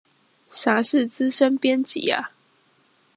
[0.49, 2.31] 啥是資深編輯啊？